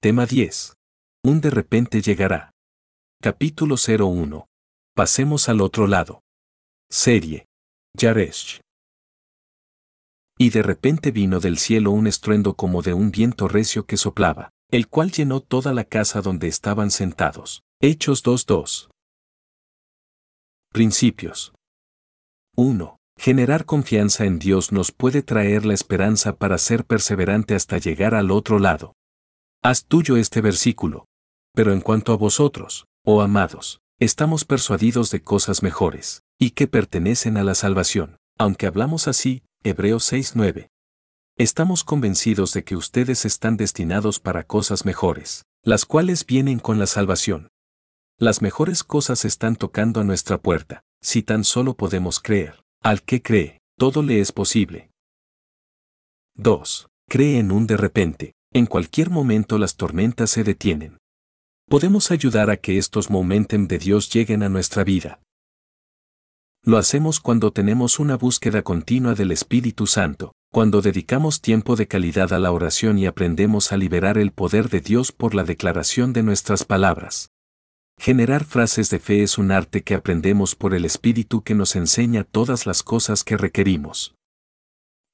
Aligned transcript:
Tema 0.00 0.26
10. 0.26 0.74
Un 1.24 1.40
de 1.40 1.50
repente 1.50 2.00
llegará. 2.00 2.52
Capítulo 3.20 3.74
01. 3.74 4.46
Pasemos 4.94 5.48
al 5.48 5.60
otro 5.60 5.88
lado. 5.88 6.22
Serie. 6.88 7.46
Yaresh. 7.94 8.60
Y 10.38 10.50
de 10.50 10.62
repente 10.62 11.10
vino 11.10 11.40
del 11.40 11.58
cielo 11.58 11.90
un 11.90 12.06
estruendo 12.06 12.54
como 12.54 12.82
de 12.82 12.94
un 12.94 13.10
viento 13.10 13.48
recio 13.48 13.86
que 13.86 13.96
soplaba, 13.96 14.50
el 14.70 14.86
cual 14.86 15.10
llenó 15.10 15.40
toda 15.40 15.72
la 15.74 15.82
casa 15.82 16.20
donde 16.20 16.46
estaban 16.46 16.92
sentados. 16.92 17.64
Hechos 17.80 18.24
2.2. 18.24 18.90
Principios. 20.72 21.52
1. 22.54 22.98
Generar 23.18 23.64
confianza 23.64 24.26
en 24.26 24.38
Dios 24.38 24.70
nos 24.70 24.92
puede 24.92 25.22
traer 25.22 25.66
la 25.66 25.74
esperanza 25.74 26.36
para 26.36 26.56
ser 26.58 26.84
perseverante 26.84 27.56
hasta 27.56 27.78
llegar 27.78 28.14
al 28.14 28.30
otro 28.30 28.60
lado. 28.60 28.94
Haz 29.62 29.86
tuyo 29.86 30.16
este 30.16 30.40
versículo. 30.40 31.06
Pero 31.52 31.72
en 31.72 31.80
cuanto 31.80 32.12
a 32.12 32.16
vosotros, 32.16 32.86
oh 33.04 33.22
amados, 33.22 33.80
estamos 33.98 34.44
persuadidos 34.44 35.10
de 35.10 35.22
cosas 35.22 35.64
mejores, 35.64 36.22
y 36.38 36.50
que 36.50 36.68
pertenecen 36.68 37.36
a 37.36 37.42
la 37.42 37.56
salvación, 37.56 38.18
aunque 38.38 38.66
hablamos 38.66 39.08
así, 39.08 39.42
Hebreos 39.64 40.04
6:9. 40.12 40.68
Estamos 41.36 41.82
convencidos 41.82 42.52
de 42.52 42.62
que 42.62 42.76
ustedes 42.76 43.24
están 43.24 43.56
destinados 43.56 44.20
para 44.20 44.44
cosas 44.44 44.84
mejores, 44.84 45.44
las 45.64 45.84
cuales 45.86 46.24
vienen 46.24 46.60
con 46.60 46.78
la 46.78 46.86
salvación. 46.86 47.48
Las 48.16 48.42
mejores 48.42 48.84
cosas 48.84 49.24
están 49.24 49.56
tocando 49.56 50.00
a 50.00 50.04
nuestra 50.04 50.38
puerta, 50.38 50.82
si 51.00 51.22
tan 51.22 51.42
solo 51.42 51.74
podemos 51.74 52.20
creer. 52.20 52.62
Al 52.80 53.02
que 53.02 53.22
cree, 53.22 53.58
todo 53.76 54.02
le 54.02 54.20
es 54.20 54.30
posible. 54.30 54.90
2. 56.36 56.88
Cree 57.08 57.40
en 57.40 57.50
un 57.50 57.66
de 57.66 57.76
repente. 57.76 58.34
En 58.52 58.66
cualquier 58.66 59.10
momento 59.10 59.58
las 59.58 59.76
tormentas 59.76 60.30
se 60.30 60.44
detienen. 60.44 60.98
Podemos 61.68 62.10
ayudar 62.10 62.48
a 62.50 62.56
que 62.56 62.78
estos 62.78 63.10
momentos 63.10 63.68
de 63.68 63.78
Dios 63.78 64.10
lleguen 64.10 64.42
a 64.42 64.48
nuestra 64.48 64.84
vida. 64.84 65.20
Lo 66.64 66.78
hacemos 66.78 67.20
cuando 67.20 67.52
tenemos 67.52 67.98
una 67.98 68.16
búsqueda 68.16 68.62
continua 68.62 69.14
del 69.14 69.32
Espíritu 69.32 69.86
Santo, 69.86 70.32
cuando 70.50 70.80
dedicamos 70.80 71.42
tiempo 71.42 71.76
de 71.76 71.86
calidad 71.86 72.32
a 72.32 72.38
la 72.38 72.50
oración 72.50 72.98
y 72.98 73.06
aprendemos 73.06 73.70
a 73.72 73.76
liberar 73.76 74.16
el 74.16 74.32
poder 74.32 74.70
de 74.70 74.80
Dios 74.80 75.12
por 75.12 75.34
la 75.34 75.44
declaración 75.44 76.12
de 76.12 76.22
nuestras 76.22 76.64
palabras. 76.64 77.30
Generar 77.98 78.44
frases 78.44 78.90
de 78.90 78.98
fe 78.98 79.22
es 79.22 79.38
un 79.38 79.50
arte 79.50 79.82
que 79.82 79.94
aprendemos 79.94 80.54
por 80.54 80.72
el 80.72 80.84
Espíritu 80.84 81.42
que 81.42 81.54
nos 81.54 81.76
enseña 81.76 82.24
todas 82.24 82.64
las 82.64 82.82
cosas 82.82 83.24
que 83.24 83.36
requerimos. 83.36 84.14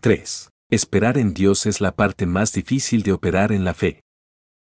3. 0.03 0.51
Esperar 0.75 1.19
en 1.19 1.35
Dios 1.35 1.67
es 1.67 1.81
la 1.81 1.95
parte 1.95 2.27
más 2.27 2.53
difícil 2.53 3.05
de 3.05 3.13
operar 3.13 3.53
en 3.53 3.65
la 3.65 3.75
fe. 3.75 4.03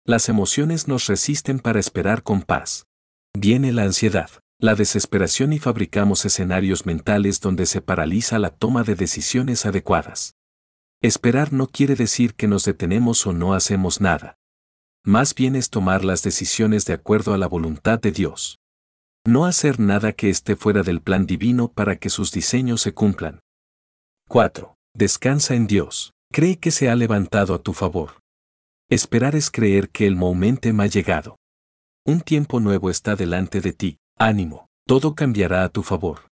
Las 0.07 0.27
emociones 0.27 0.87
nos 0.87 1.05
resisten 1.05 1.59
para 1.59 1.79
esperar 1.79 2.23
con 2.23 2.41
paz. 2.41 2.87
Viene 3.37 3.71
la 3.71 3.83
ansiedad, 3.83 4.31
la 4.59 4.73
desesperación 4.73 5.53
y 5.53 5.59
fabricamos 5.59 6.25
escenarios 6.25 6.87
mentales 6.87 7.41
donde 7.41 7.67
se 7.67 7.81
paraliza 7.81 8.39
la 8.39 8.49
toma 8.49 8.81
de 8.81 8.95
decisiones 8.95 9.67
adecuadas. 9.67 10.33
Esperar 10.99 11.53
no 11.53 11.67
quiere 11.67 11.93
decir 11.93 12.33
que 12.33 12.47
nos 12.47 12.65
detenemos 12.65 13.27
o 13.27 13.31
no 13.31 13.53
hacemos 13.53 14.01
nada. 14.01 14.35
Más 15.05 15.35
bien 15.35 15.55
es 15.55 15.69
tomar 15.69 16.03
las 16.03 16.23
decisiones 16.23 16.85
de 16.85 16.93
acuerdo 16.93 17.35
a 17.35 17.37
la 17.37 17.45
voluntad 17.45 17.99
de 17.99 18.11
Dios. 18.11 18.57
No 19.27 19.45
hacer 19.45 19.79
nada 19.79 20.13
que 20.13 20.31
esté 20.31 20.55
fuera 20.55 20.81
del 20.81 21.03
plan 21.03 21.27
divino 21.27 21.71
para 21.71 21.97
que 21.97 22.09
sus 22.09 22.31
diseños 22.31 22.81
se 22.81 22.95
cumplan. 22.95 23.41
4. 24.27 24.78
Descansa 24.95 25.55
en 25.55 25.67
Dios. 25.67 26.13
Cree 26.31 26.57
que 26.57 26.71
se 26.71 26.89
ha 26.89 26.95
levantado 26.95 27.53
a 27.53 27.59
tu 27.59 27.73
favor. 27.73 28.19
Esperar 28.89 29.35
es 29.35 29.51
creer 29.51 29.89
que 29.89 30.07
el 30.07 30.15
momento 30.15 30.69
ha 30.79 30.87
llegado. 30.87 31.37
Un 32.05 32.21
tiempo 32.21 32.59
nuevo 32.59 32.89
está 32.89 33.15
delante 33.15 33.61
de 33.61 33.73
ti, 33.73 33.97
ánimo, 34.17 34.67
todo 34.87 35.15
cambiará 35.15 35.63
a 35.63 35.69
tu 35.69 35.83
favor. 35.83 36.27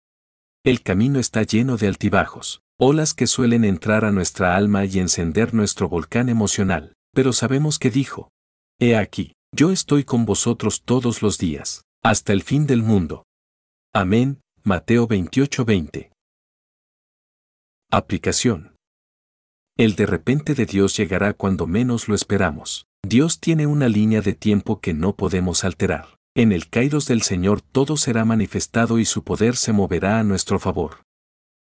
El 0.65 0.83
camino 0.83 1.19
está 1.19 1.43
lleno 1.43 1.77
de 1.77 1.87
altibajos, 1.87 2.63
olas 2.79 3.15
que 3.15 3.27
suelen 3.27 3.65
entrar 3.65 4.05
a 4.05 4.13
nuestra 4.13 4.57
alma 4.57 4.85
y 4.85 4.99
encender 4.99 5.55
nuestro 5.55 5.89
volcán 5.89 6.29
emocional, 6.29 6.95
pero 7.15 7.33
sabemos 7.33 7.79
que 7.79 7.91
dijo, 7.91 8.31
He 8.79 8.97
aquí, 8.97 9.33
yo 9.55 9.71
estoy 9.71 10.05
con 10.05 10.25
vosotros 10.25 10.83
todos 10.83 11.23
los 11.23 11.39
días, 11.39 11.85
hasta 12.03 12.33
el 12.33 12.43
fin 12.43 12.67
del 12.67 12.83
mundo. 12.83 13.25
Amén, 13.95 14.41
Mateo 14.65 15.07
28:20. 15.07 16.11
Aplicación. 17.93 18.75
El 19.79 19.95
de 19.95 20.07
repente 20.07 20.55
de 20.55 20.67
Dios 20.67 20.97
llegará 20.97 21.35
cuando 21.35 21.69
menos 21.69 22.09
lo 22.09 22.17
esperamos. 22.17 22.87
Dios 23.07 23.39
tiene 23.39 23.69
una 23.69 23.89
línea 23.89 24.23
de 24.23 24.33
tiempo 24.33 24.81
que 24.81 24.93
no 24.93 25.15
podemos 25.15 25.63
alterar. 25.63 26.19
En 26.35 26.51
el 26.51 26.69
Kairos 26.69 27.07
del 27.07 27.23
Señor 27.23 27.61
todo 27.61 27.97
será 27.97 28.25
manifestado 28.25 28.99
y 28.99 29.05
su 29.05 29.23
poder 29.23 29.55
se 29.55 29.73
moverá 29.73 30.19
a 30.19 30.25
nuestro 30.25 30.59
favor. 30.59 31.05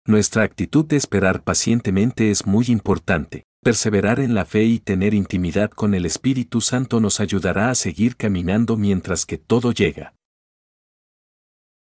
Nuestra 0.06 0.44
actitud 0.44 0.84
de 0.84 0.98
esperar 0.98 1.42
pacientemente 1.42 2.32
es 2.32 2.46
muy 2.46 2.66
importante. 2.68 3.46
Perseverar 3.64 4.20
en 4.20 4.36
la 4.36 4.44
fe 4.44 4.66
y 4.66 4.80
tener 4.80 5.14
intimidad 5.14 5.72
con 5.72 5.94
el 5.94 6.06
Espíritu 6.06 6.60
Santo 6.60 7.00
nos 7.00 7.22
ayudará 7.22 7.70
a 7.70 7.76
seguir 7.76 8.18
caminando 8.18 8.76
mientras 8.76 9.26
que 9.26 9.38
todo 9.38 9.72
llega. 9.72 10.16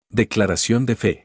Declaración 0.09 0.85
de 0.85 0.95
fe. 0.97 1.25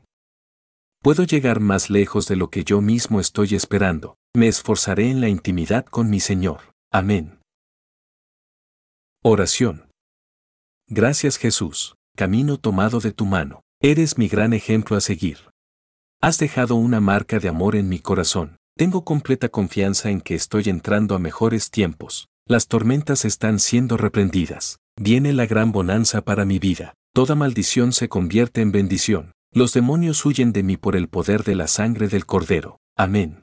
Puedo 1.03 1.25
llegar 1.25 1.61
más 1.61 1.89
lejos 1.89 2.29
de 2.29 2.37
lo 2.37 2.51
que 2.51 2.63
yo 2.63 2.83
mismo 2.83 3.21
estoy 3.21 3.55
esperando. 3.55 4.17
Me 4.37 4.49
esforzaré 4.49 5.11
en 5.11 5.23
la 5.23 5.31
intimidad 5.31 5.87
con 5.87 6.11
mi 6.11 6.21
Señor. 6.21 6.75
Amén. 6.93 7.41
Oración. 9.23 9.89
Gracias 10.89 11.39
Jesús, 11.39 11.95
camino 12.17 12.59
tomado 12.59 13.01
de 13.01 13.13
tu 13.13 13.25
mano. 13.25 13.63
Eres 13.81 14.19
mi 14.19 14.29
gran 14.29 14.53
ejemplo 14.53 14.95
a 14.95 15.01
seguir. 15.01 15.39
Has 16.21 16.39
dejado 16.39 16.75
una 16.75 17.01
marca 17.01 17.39
de 17.39 17.49
amor 17.49 17.77
en 17.77 17.89
mi 17.89 18.01
corazón. 18.01 18.59
Tengo 18.77 19.03
completa 19.03 19.49
confianza 19.49 20.11
en 20.11 20.21
que 20.21 20.35
estoy 20.35 20.65
entrando 20.67 21.15
a 21.15 21.19
mejores 21.19 21.71
tiempos. 21.71 22.29
Las 22.47 22.67
tormentas 22.67 23.25
están 23.25 23.59
siendo 23.59 23.97
reprendidas. 23.97 24.81
Viene 24.99 25.33
la 25.33 25.47
gran 25.47 25.73
bonanza 25.73 26.21
para 26.21 26.45
mi 26.45 26.59
vida. 26.59 26.93
Toda 27.15 27.35
maldición 27.35 27.95
se 27.95 28.11
convierte 28.11 28.61
en 28.61 28.71
bendición. 28.71 29.33
Los 29.53 29.73
demonios 29.73 30.25
huyen 30.25 30.53
de 30.53 30.63
mí 30.63 30.77
por 30.77 30.95
el 30.95 31.09
poder 31.09 31.43
de 31.43 31.57
la 31.57 31.67
sangre 31.67 32.07
del 32.07 32.25
Cordero. 32.25 32.79
Amén. 32.97 33.40